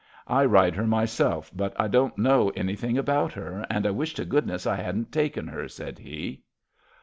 I 0.25 0.45
ride 0.45 0.73
her 0.77 0.87
myself, 0.87 1.51
but 1.55 1.79
I 1.79 1.87
don't 1.87 2.17
know 2.17 2.49
any 2.55 2.75
thing 2.75 2.97
about 2.97 3.33
her, 3.33 3.67
and 3.69 3.85
I 3.85 3.91
wish 3.91 4.15
to 4.15 4.25
goodness 4.25 4.65
I 4.65 4.77
hadn't 4.77 5.11
taken 5.11 5.47
her," 5.49 5.67
said 5.67 5.99
he. 5.99 6.41